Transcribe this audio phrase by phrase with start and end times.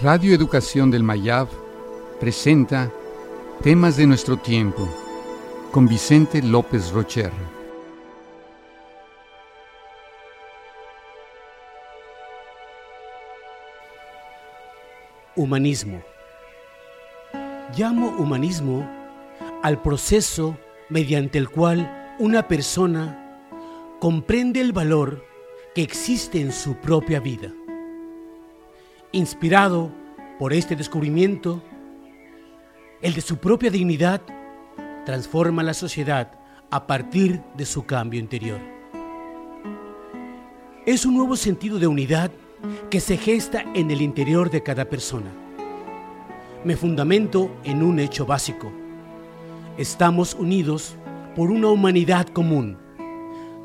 [0.00, 1.48] Radio Educación del Mayab
[2.20, 2.88] presenta
[3.64, 4.88] Temas de nuestro tiempo
[5.72, 7.32] con Vicente López Rocher.
[15.34, 16.00] Humanismo.
[17.76, 18.88] Llamo humanismo
[19.64, 20.56] al proceso
[20.88, 23.42] mediante el cual una persona
[23.98, 25.24] comprende el valor
[25.74, 27.52] que existe en su propia vida
[29.12, 29.90] Inspirado
[30.38, 31.62] por este descubrimiento,
[33.00, 34.20] el de su propia dignidad
[35.06, 36.32] transforma la sociedad
[36.70, 38.60] a partir de su cambio interior.
[40.84, 42.30] Es un nuevo sentido de unidad
[42.90, 45.30] que se gesta en el interior de cada persona.
[46.62, 48.70] Me fundamento en un hecho básico.
[49.78, 50.96] Estamos unidos
[51.34, 52.76] por una humanidad común,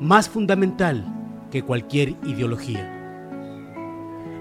[0.00, 1.04] más fundamental
[1.50, 3.03] que cualquier ideología.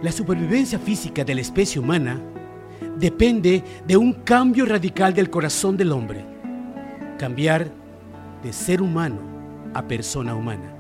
[0.04, 2.22] La supervivencia física de la especie humana
[2.98, 6.26] depende de un cambio radical del corazón del hombre.
[7.18, 7.72] Cambiar
[8.44, 9.22] de ser humano
[9.74, 10.78] a persona humana.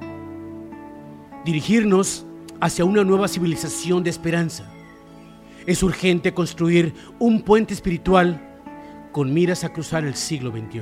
[1.46, 2.26] Dirigirnos
[2.60, 4.70] hacia una nueva civilización de esperanza.
[5.66, 8.60] Es urgente construir un puente espiritual
[9.14, 10.82] con miras a cruzar el siglo XXI.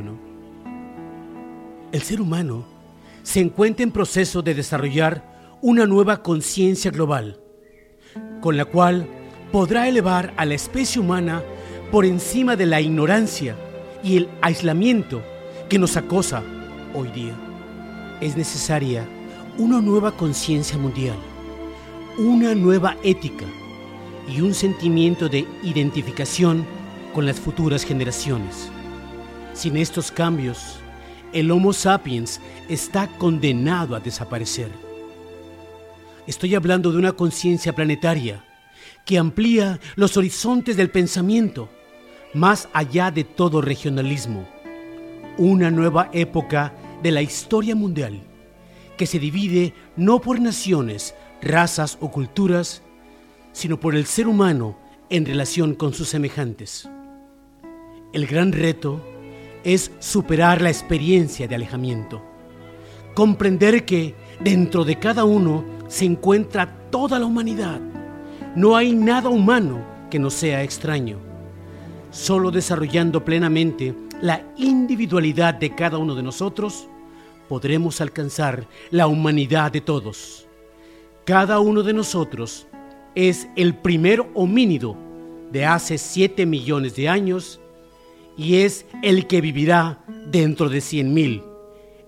[1.91, 2.65] El ser humano
[3.21, 7.40] se encuentra en proceso de desarrollar una nueva conciencia global
[8.41, 9.07] con la cual
[9.51, 11.43] podrá elevar a la especie humana
[11.91, 13.55] por encima de la ignorancia
[14.03, 15.21] y el aislamiento
[15.69, 16.43] que nos acosa
[16.93, 17.35] hoy día.
[18.19, 19.07] Es necesaria
[19.57, 21.17] una nueva conciencia mundial,
[22.17, 23.45] una nueva ética
[24.27, 26.65] y un sentimiento de identificación
[27.13, 28.69] con las futuras generaciones.
[29.53, 30.77] Sin estos cambios,
[31.33, 32.39] el Homo sapiens
[32.69, 34.90] está condenado a desaparecer.
[36.27, 38.45] Estoy hablando de una conciencia planetaria
[39.05, 41.69] que amplía los horizontes del pensamiento
[42.33, 44.47] más allá de todo regionalismo.
[45.37, 48.21] Una nueva época de la historia mundial
[48.97, 52.83] que se divide no por naciones, razas o culturas,
[53.51, 54.77] sino por el ser humano
[55.09, 56.87] en relación con sus semejantes.
[58.13, 59.03] El gran reto
[59.63, 62.23] es superar la experiencia de alejamiento,
[63.15, 67.81] comprender que dentro de cada uno se encuentra toda la humanidad.
[68.55, 71.17] No hay nada humano que no sea extraño.
[72.11, 76.87] Solo desarrollando plenamente la individualidad de cada uno de nosotros,
[77.49, 80.47] podremos alcanzar la humanidad de todos.
[81.25, 82.67] Cada uno de nosotros
[83.13, 84.95] es el primer homínido
[85.51, 87.59] de hace siete millones de años
[88.37, 91.43] y es el que vivirá dentro de cien mil.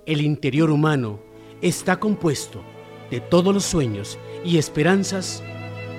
[0.06, 1.20] El interior humano
[1.62, 2.64] está compuesto
[3.13, 5.44] de todos los sueños y esperanzas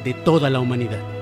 [0.02, 1.13] de toda la humanidad.